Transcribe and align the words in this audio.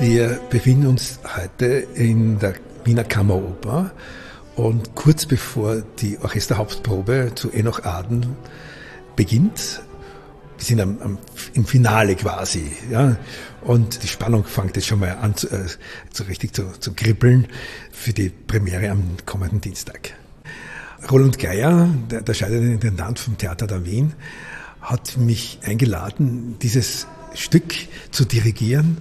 Wir 0.00 0.38
befinden 0.50 0.86
uns 0.86 1.18
heute 1.36 1.66
in 1.94 2.38
der 2.38 2.54
Wiener 2.84 3.02
Kammeroper 3.02 3.90
und 4.54 4.94
kurz 4.94 5.26
bevor 5.26 5.82
die 6.00 6.18
Orchesterhauptprobe 6.20 7.32
zu 7.34 7.50
Enoch 7.50 7.84
Aden 7.84 8.36
beginnt, 9.16 9.82
wir 10.58 10.64
sind 10.64 10.80
am, 10.80 11.00
am, 11.00 11.18
im 11.54 11.64
Finale 11.64 12.16
quasi, 12.16 12.72
ja, 12.90 13.16
und 13.62 14.02
die 14.02 14.08
Spannung 14.08 14.44
fängt 14.44 14.76
jetzt 14.76 14.86
schon 14.86 14.98
mal 15.00 15.16
an, 15.16 15.36
zu, 15.36 15.48
äh, 15.48 15.66
zu 16.10 16.24
richtig 16.24 16.52
zu, 16.54 16.72
zu 16.78 16.92
kribbeln 16.94 17.46
für 17.92 18.12
die 18.12 18.28
Premiere 18.28 18.90
am 18.90 19.16
kommenden 19.24 19.60
Dienstag. 19.60 20.14
Roland 21.10 21.38
Geier, 21.38 21.88
der, 22.10 22.22
der 22.22 22.34
scheidende 22.34 22.72
Intendant 22.72 23.20
vom 23.20 23.38
Theater 23.38 23.68
der 23.68 23.86
Wien, 23.86 24.14
hat 24.80 25.16
mich 25.16 25.60
eingeladen, 25.64 26.56
dieses 26.60 27.06
Stück 27.34 27.74
zu 28.10 28.24
dirigieren 28.24 28.98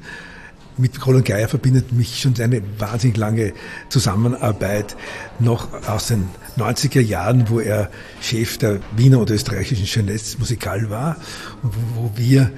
mit 0.78 1.06
Roland 1.06 1.26
Geier 1.26 1.48
verbindet 1.48 1.92
mich 1.92 2.20
schon 2.20 2.34
eine 2.40 2.62
wahnsinnig 2.78 3.18
lange 3.18 3.54
Zusammenarbeit 3.90 4.96
noch 5.40 5.68
aus 5.88 6.08
den 6.08 6.30
90er 6.58 7.02
Jahren, 7.02 7.50
wo 7.50 7.60
er 7.60 7.90
Chef 8.22 8.58
der 8.58 8.80
Wiener 8.96 9.20
und 9.20 9.30
österreichischen 9.30 9.86
Jeunesse 9.86 10.38
Musikal 10.38 10.90
war 10.90 11.18
und 11.64 11.74
wo 11.96 12.12
wir 12.16 12.52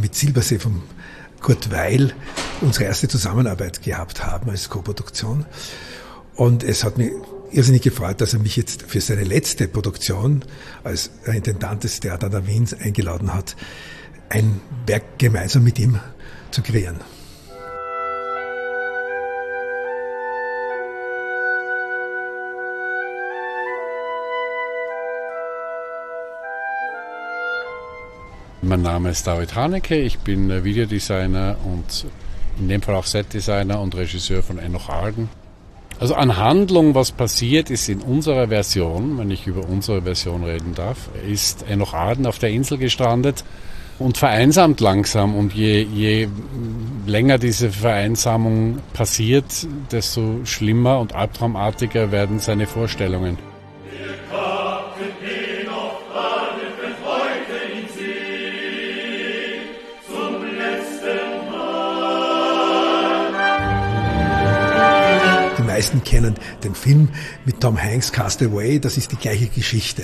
mit 0.00 0.14
Silbersee 0.14 0.58
vom 0.58 0.82
Kurt 1.40 1.70
Weil 1.70 2.14
unsere 2.60 2.84
erste 2.84 3.08
Zusammenarbeit 3.08 3.82
gehabt 3.82 4.24
haben 4.24 4.50
als 4.50 4.70
Co-Produktion. 4.70 5.44
Und 6.36 6.64
es 6.64 6.84
hat 6.84 6.98
mich 6.98 7.12
irrsinnig 7.52 7.82
gefreut, 7.82 8.20
dass 8.20 8.32
er 8.32 8.40
mich 8.40 8.56
jetzt 8.56 8.82
für 8.82 9.00
seine 9.00 9.24
letzte 9.24 9.68
Produktion 9.68 10.44
als 10.82 11.10
Intendant 11.26 11.84
des 11.84 12.00
Theater 12.00 12.30
der 12.30 12.46
Wiens 12.46 12.74
eingeladen 12.74 13.32
hat, 13.32 13.56
ein 14.28 14.60
Werk 14.86 15.18
gemeinsam 15.18 15.64
mit 15.64 15.78
ihm 15.78 16.00
zu 16.50 16.62
kreieren. 16.62 16.96
Mein 28.66 28.80
Name 28.80 29.10
ist 29.10 29.26
David 29.26 29.54
Haneke, 29.54 29.94
ich 29.94 30.20
bin 30.20 30.50
äh, 30.50 30.64
Videodesigner 30.64 31.56
und 31.64 32.06
in 32.58 32.68
dem 32.68 32.80
Fall 32.80 32.94
auch 32.94 33.04
Setdesigner 33.04 33.78
und 33.78 33.94
Regisseur 33.94 34.42
von 34.42 34.58
Enoch 34.58 34.88
Arden. 34.88 35.28
Also 36.00 36.14
an 36.14 36.38
Handlung, 36.38 36.94
was 36.94 37.12
passiert 37.12 37.68
ist 37.68 37.90
in 37.90 38.00
unserer 38.00 38.48
Version, 38.48 39.18
wenn 39.18 39.30
ich 39.30 39.46
über 39.46 39.68
unsere 39.68 40.02
Version 40.02 40.44
reden 40.44 40.74
darf, 40.74 41.10
ist 41.30 41.66
Enoch 41.68 41.92
Arden 41.92 42.26
auf 42.26 42.38
der 42.38 42.50
Insel 42.50 42.78
gestrandet 42.78 43.44
und 43.98 44.16
vereinsamt 44.16 44.80
langsam. 44.80 45.34
Und 45.34 45.52
je, 45.52 45.82
je 45.82 46.28
länger 47.06 47.36
diese 47.36 47.70
Vereinsamung 47.70 48.78
passiert, 48.94 49.66
desto 49.92 50.40
schlimmer 50.44 51.00
und 51.00 51.14
albtraumartiger 51.14 52.12
werden 52.12 52.38
seine 52.38 52.66
Vorstellungen. 52.66 53.36
Meisten 65.84 66.02
kennen 66.02 66.34
den 66.62 66.74
Film 66.74 67.10
mit 67.44 67.60
Tom 67.60 67.76
Hanks, 67.76 68.10
Castaway, 68.10 68.80
das 68.80 68.96
ist 68.96 69.12
die 69.12 69.16
gleiche 69.16 69.48
Geschichte. 69.48 70.02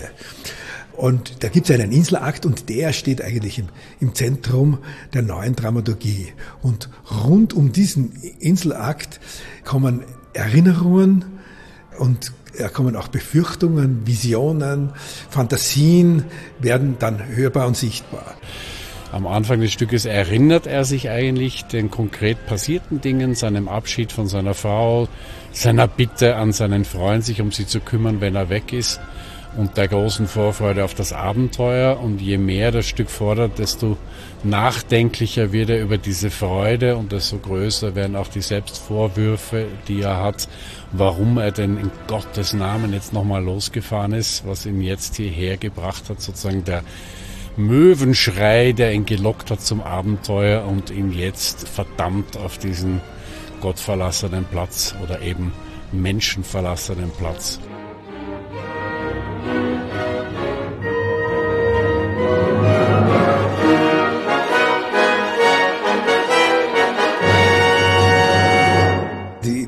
Und 0.93 1.43
da 1.43 1.49
gibt 1.49 1.71
es 1.71 1.75
einen 1.75 1.91
Inselakt 1.91 2.45
und 2.45 2.69
der 2.69 2.93
steht 2.93 3.23
eigentlich 3.23 3.59
im, 3.59 3.69
im, 3.99 4.15
Zentrum 4.15 4.77
der 5.15 5.23
neuen 5.23 5.57
Dramaturgie. 5.57 6.35
Und 6.61 6.91
rund 7.25 7.55
um 7.55 7.73
diesen 7.73 8.13
Inselakt 8.41 9.21
kommen 9.65 10.03
Erinnerungen 10.35 11.25
und 11.99 12.33
da 12.59 12.69
kommen 12.69 12.95
auch 12.95 13.09
Befürchtungen, 13.09 14.07
Visionen, 14.07 14.93
Fantasien 15.31 16.25
werden 16.59 16.97
dann 16.99 17.27
hörbar 17.27 17.67
und 17.67 17.77
sichtbar. 17.79 18.35
Am 19.13 19.27
Anfang 19.27 19.61
des 19.61 19.73
Stückes 19.73 20.05
erinnert 20.05 20.69
er 20.69 20.85
sich 20.85 21.11
eigentlich 21.11 21.65
den 21.65 21.91
konkret 21.91 22.47
passierten 22.47 23.01
Dingen, 23.01 23.35
seinem 23.35 23.69
Abschied 23.69 24.13
von 24.13 24.29
seiner 24.29 24.55
Frau, 24.55 25.09
seiner 25.51 25.89
Bitte 25.89 26.37
an 26.37 26.53
seinen 26.53 26.85
Freund, 26.85 27.25
sich 27.25 27.41
um 27.41 27.51
sie 27.51 27.67
zu 27.67 27.81
kümmern, 27.81 28.21
wenn 28.21 28.37
er 28.37 28.51
weg 28.51 28.73
ist 28.73 29.01
und 29.57 29.77
der 29.77 29.89
großen 29.89 30.29
Vorfreude 30.29 30.85
auf 30.85 30.95
das 30.95 31.13
Abenteuer. 31.13 31.99
Und 31.99 32.21
je 32.21 32.39
mehr 32.39 32.71
das 32.71 32.87
Stück 32.87 33.11
fordert, 33.11 33.59
desto 33.59 33.97
nachdenklicher 34.45 35.53
wird 35.53 35.71
er 35.71 35.83
über 35.83 35.99
diese 35.99 36.31
Freude 36.31 36.97
und 36.97 37.11
desto 37.13 37.39
größer 37.39 37.95
werden 37.97 38.15
auch 38.15 38.29
die 38.29 38.43
Selbstvorwürfe, 38.43 39.67
die 39.89 40.03
er 40.03 40.23
hat, 40.23 40.49
warum 40.93 41.39
er 41.39 41.51
denn 41.51 41.79
in 41.79 41.91
Gottes 42.07 42.53
Namen 42.53 42.93
jetzt 42.93 43.13
nochmal 43.13 43.43
losgefahren 43.43 44.13
ist, 44.13 44.47
was 44.47 44.67
ihn 44.67 44.81
jetzt 44.81 45.17
hierher 45.17 45.57
gebracht 45.57 46.09
hat, 46.09 46.21
sozusagen 46.23 46.65
der 46.65 46.85
Möwenschrei, 47.57 48.73
der 48.73 48.93
ihn 48.93 49.07
gelockt 49.07 49.51
hat 49.51 49.61
zum 49.61 49.81
Abenteuer 49.81 50.65
und 50.65 50.91
ihn 50.91 51.13
jetzt 51.13 51.69
verdammt 51.69 52.37
auf 52.37 52.59
diesen 52.59 53.01
gottverlassenen 53.61 54.45
Platz 54.45 54.95
oder 55.03 55.21
eben 55.21 55.53
menschenverlassenen 55.93 57.11
Platz. 57.19 57.61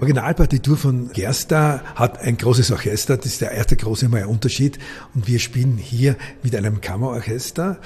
Originalpartitur 0.03 0.77
von 0.77 1.13
Gerster 1.13 1.81
hat 1.95 2.19
ein 2.23 2.37
großes 2.37 2.73
Orchester, 2.73 3.17
das 3.17 3.27
ist 3.27 3.41
der 3.41 3.53
erste 3.53 3.77
große 3.77 4.09
Unterschied. 4.27 4.81
Und 5.15 5.29
wir 5.29 5.39
spielen 5.39 5.77
hier 5.77 6.17
mit 6.43 6.57
einem 6.57 6.81
Kammerorchester. 6.81 7.79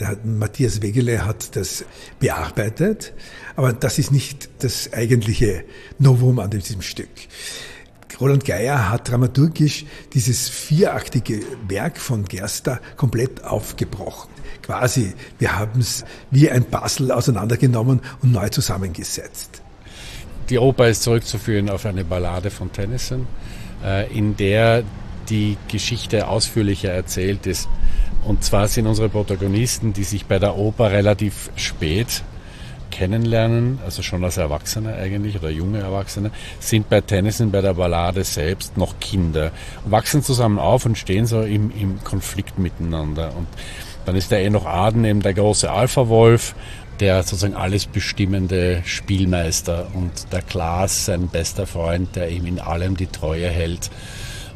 Der 0.00 0.18
Matthias 0.24 0.82
Wegele 0.82 1.24
hat 1.24 1.54
das 1.54 1.84
bearbeitet, 2.18 3.12
aber 3.54 3.72
das 3.72 4.00
ist 4.00 4.10
nicht 4.10 4.48
das 4.64 4.92
eigentliche 4.92 5.62
Novum 6.00 6.40
an 6.40 6.50
diesem 6.50 6.82
Stück. 6.82 7.10
Roland 8.20 8.44
Geier 8.44 8.90
hat 8.90 9.08
dramaturgisch 9.08 9.84
dieses 10.14 10.48
vieraktige 10.48 11.42
Werk 11.68 11.98
von 11.98 12.24
Gerster 12.24 12.80
komplett 12.96 13.44
aufgebrochen. 13.44 14.30
Quasi, 14.62 15.14
wir 15.38 15.56
haben 15.56 15.78
es 15.78 16.04
wie 16.32 16.50
ein 16.50 16.64
Puzzle 16.64 17.12
auseinandergenommen 17.12 18.00
und 18.20 18.32
neu 18.32 18.48
zusammengesetzt. 18.48 19.62
Die 20.48 20.58
Oper 20.58 20.88
ist 20.88 21.02
zurückzuführen 21.02 21.68
auf 21.68 21.86
eine 21.86 22.04
Ballade 22.04 22.50
von 22.50 22.72
Tennyson, 22.72 23.26
äh, 23.84 24.10
in 24.16 24.36
der 24.36 24.84
die 25.28 25.56
Geschichte 25.68 26.28
ausführlicher 26.28 26.90
erzählt 26.90 27.46
ist. 27.46 27.68
Und 28.24 28.44
zwar 28.44 28.68
sind 28.68 28.86
unsere 28.86 29.08
Protagonisten, 29.08 29.92
die 29.92 30.04
sich 30.04 30.26
bei 30.26 30.38
der 30.38 30.56
Oper 30.56 30.90
relativ 30.90 31.50
spät 31.56 32.22
kennenlernen, 32.90 33.78
also 33.84 34.02
schon 34.02 34.24
als 34.24 34.36
Erwachsene 34.36 34.94
eigentlich 34.94 35.36
oder 35.36 35.50
junge 35.50 35.80
Erwachsene, 35.80 36.30
sind 36.60 36.88
bei 36.88 37.00
Tennyson 37.00 37.50
bei 37.50 37.60
der 37.60 37.74
Ballade 37.74 38.24
selbst 38.24 38.76
noch 38.76 38.98
Kinder, 39.00 39.50
wachsen 39.84 40.22
zusammen 40.22 40.58
auf 40.58 40.86
und 40.86 40.96
stehen 40.96 41.26
so 41.26 41.42
im, 41.42 41.70
im 41.78 42.02
Konflikt 42.04 42.58
miteinander. 42.58 43.32
Und 43.36 43.48
dann 44.06 44.16
ist 44.16 44.30
der 44.30 44.42
Enoch 44.44 44.64
Aden 44.64 45.04
eben 45.04 45.20
der 45.20 45.34
große 45.34 45.70
Alpha-Wolf 45.70 46.54
der 47.00 47.22
sozusagen 47.22 47.54
alles 47.54 47.86
bestimmende 47.86 48.82
Spielmeister 48.84 49.88
und 49.94 50.32
der 50.32 50.42
Klaas 50.42 51.06
sein 51.06 51.28
bester 51.28 51.66
Freund, 51.66 52.16
der 52.16 52.30
ihm 52.30 52.46
in 52.46 52.58
allem 52.58 52.96
die 52.96 53.06
Treue 53.06 53.48
hält. 53.48 53.90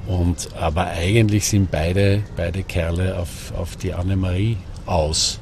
Und 0.06 0.48
aber 0.58 0.86
eigentlich 0.86 1.48
sind 1.48 1.70
beide, 1.70 2.22
beide 2.36 2.62
Kerle 2.62 3.18
auf, 3.18 3.52
auf 3.56 3.76
die 3.76 3.92
Annemarie 3.92 4.56
aus. 4.86 5.38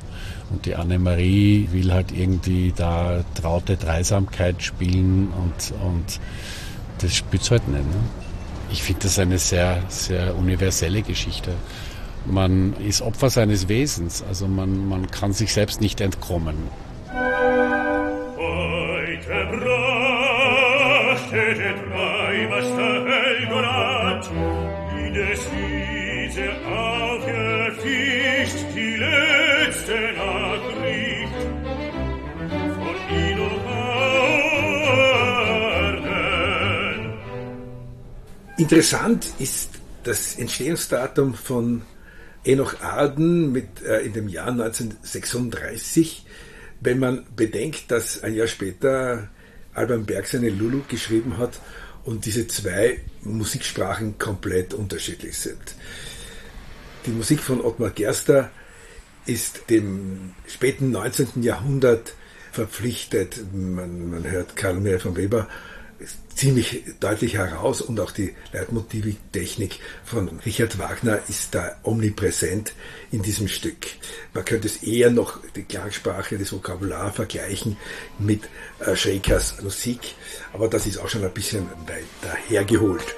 Und 0.50 0.66
die 0.66 0.74
Annemarie 0.74 1.68
will 1.72 1.92
halt 1.92 2.10
irgendwie 2.10 2.72
da 2.74 3.22
traute 3.40 3.76
Dreisamkeit 3.76 4.62
spielen 4.62 5.28
und, 5.28 5.74
und 5.86 6.20
das 7.00 7.14
spielt 7.14 7.48
halt 7.50 7.68
nicht. 7.68 7.84
Ne? 7.84 8.00
Ich 8.70 8.82
finde 8.82 9.02
das 9.02 9.18
eine 9.18 9.38
sehr, 9.38 9.82
sehr 9.88 10.36
universelle 10.36 11.02
Geschichte. 11.02 11.52
Man 12.26 12.74
ist 12.74 13.00
Opfer 13.02 13.30
seines 13.30 13.68
Wesens, 13.68 14.22
also 14.22 14.46
man, 14.48 14.88
man 14.88 15.10
kann 15.10 15.32
sich 15.32 15.52
selbst 15.52 15.80
nicht 15.80 16.00
entkommen. 16.00 16.56
Heute 18.36 19.46
brachte 19.56 21.36
der 21.54 21.74
Dreimaster 21.74 23.06
Helgorat, 23.06 24.30
wie 24.94 25.10
des 25.12 25.40
Wiese 25.52 26.48
aufgefischt, 26.66 28.64
die 28.74 28.96
letzte 28.96 29.98
Nachricht. 30.16 31.38
Von 32.74 32.96
Ino 33.16 33.48
Interessant 38.58 39.26
ist 39.38 39.70
das 40.02 40.36
Entstehungsdatum 40.36 41.34
von 41.34 41.82
Enoch 42.48 42.80
Arden 42.80 43.52
mit, 43.52 43.82
äh, 43.82 44.00
in 44.00 44.14
dem 44.14 44.28
Jahr 44.28 44.50
1936, 44.50 46.24
wenn 46.80 46.98
man 46.98 47.26
bedenkt, 47.36 47.90
dass 47.90 48.22
ein 48.22 48.34
Jahr 48.34 48.46
später 48.46 49.28
Alban 49.74 50.06
Berg 50.06 50.26
seine 50.26 50.48
Lulu 50.48 50.80
geschrieben 50.88 51.36
hat 51.36 51.60
und 52.04 52.24
diese 52.24 52.48
zwei 52.48 53.00
Musiksprachen 53.22 54.16
komplett 54.18 54.72
unterschiedlich 54.72 55.36
sind. 55.36 55.60
Die 57.04 57.10
Musik 57.10 57.40
von 57.40 57.60
Ottmar 57.60 57.90
Gerster 57.90 58.50
ist 59.26 59.68
dem 59.68 60.34
späten 60.46 60.90
19. 60.90 61.42
Jahrhundert 61.42 62.14
verpflichtet. 62.50 63.44
Man, 63.52 64.10
man 64.10 64.30
hört 64.30 64.56
Karl 64.56 64.80
Maria 64.80 64.98
von 64.98 65.16
Weber 65.16 65.48
ziemlich 66.34 66.84
deutlich 67.00 67.34
heraus 67.34 67.80
und 67.80 67.98
auch 68.00 68.12
die 68.12 68.34
Leitmotivtechnik 68.52 69.80
von 70.04 70.40
Richard 70.46 70.78
Wagner 70.78 71.20
ist 71.28 71.54
da 71.54 71.76
omnipräsent 71.82 72.72
in 73.10 73.22
diesem 73.22 73.48
Stück. 73.48 73.86
Man 74.32 74.44
könnte 74.44 74.68
es 74.68 74.82
eher 74.82 75.10
noch 75.10 75.40
die 75.56 75.64
Klangsprache, 75.64 76.38
das 76.38 76.52
Vokabular 76.52 77.12
vergleichen 77.12 77.76
mit 78.18 78.42
äh, 78.80 78.94
Schrekers 78.94 79.60
Musik, 79.62 80.14
aber 80.52 80.68
das 80.68 80.86
ist 80.86 80.98
auch 80.98 81.08
schon 81.08 81.24
ein 81.24 81.32
bisschen 81.32 81.66
weiter 81.86 82.36
hergeholt. 82.48 83.16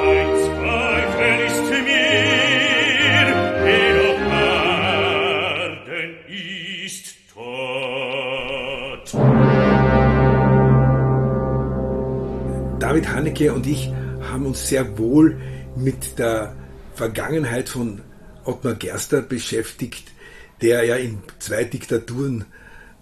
Ein 0.00 0.36
Zweifel 0.36 1.46
ist 1.46 1.84
mir, 1.84 2.44
David 12.94 13.08
Haneke 13.08 13.52
und 13.52 13.66
ich 13.66 13.90
haben 14.20 14.46
uns 14.46 14.68
sehr 14.68 14.96
wohl 14.98 15.36
mit 15.74 16.16
der 16.16 16.54
Vergangenheit 16.94 17.68
von 17.68 18.02
Ottmar 18.44 18.74
Gerster 18.74 19.20
beschäftigt, 19.20 20.12
der 20.62 20.84
ja 20.84 20.94
in 20.94 21.18
zwei 21.40 21.64
Diktaturen 21.64 22.44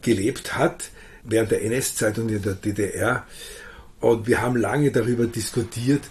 gelebt 0.01 0.57
hat, 0.57 0.89
während 1.25 1.51
der 1.51 1.63
NS-Zeit 1.65 2.19
und 2.19 2.31
in 2.31 2.41
der 2.41 2.55
DDR. 2.55 3.27
Und 4.01 4.27
wir 4.27 4.41
haben 4.41 4.57
lange 4.57 4.93
darüber 4.93 5.27
diskutiert, 5.27 6.05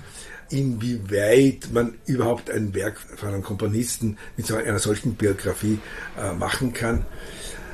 inwieweit 0.51 1.69
man 1.74 1.95
überhaupt 2.06 2.51
ein 2.51 2.75
Werk 2.75 3.00
von 3.16 3.30
einem 3.30 3.42
Komponisten 3.42 4.19
mit 4.38 4.51
einer 4.51 4.78
solchen 4.78 5.16
Biografie 5.16 5.80
äh, 6.22 6.33
machen 6.33 6.72
kann. 6.72 7.07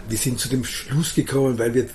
Wir 0.07 0.18
sind 0.18 0.39
zu 0.39 0.48
dem 0.48 0.63
Schluss 0.63 1.15
gekommen, 1.15 1.59
weil 1.59 1.74
wir 1.74 1.89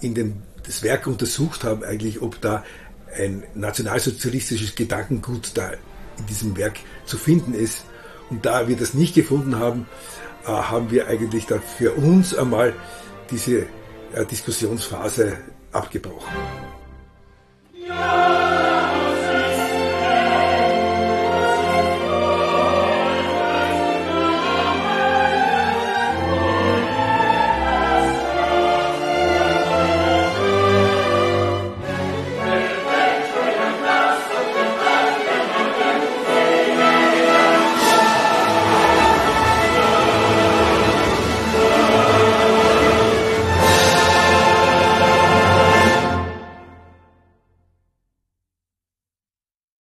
in 0.00 0.14
dem, 0.14 0.42
das 0.64 0.82
Werk 0.82 1.06
untersucht 1.06 1.62
haben, 1.62 1.84
eigentlich, 1.84 2.20
ob 2.20 2.40
da 2.40 2.64
ein 3.14 3.44
nationalsozialistisches 3.54 4.74
Gedankengut 4.74 5.52
da 5.54 5.72
in 6.18 6.26
diesem 6.26 6.56
Werk 6.56 6.78
zu 7.04 7.18
finden 7.18 7.54
ist. 7.54 7.84
Und 8.30 8.44
da 8.46 8.68
wir 8.68 8.76
das 8.76 8.94
nicht 8.94 9.14
gefunden 9.14 9.58
haben, 9.58 9.86
äh, 10.44 10.48
haben 10.48 10.90
wir 10.90 11.08
eigentlich 11.08 11.46
dann 11.46 11.60
für 11.60 11.92
uns 11.92 12.34
einmal 12.34 12.74
diese 13.30 13.66
äh, 14.14 14.24
Diskussionsphase 14.30 15.38
abgebrochen. 15.72 16.65